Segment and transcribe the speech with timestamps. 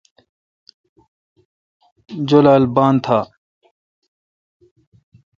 [2.27, 3.19] جولال بان تھا۔